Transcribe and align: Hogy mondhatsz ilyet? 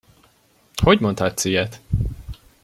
Hogy 0.83 0.99
mondhatsz 0.99 1.45
ilyet? 1.45 1.81